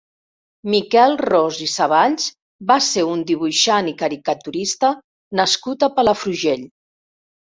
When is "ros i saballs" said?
1.27-2.23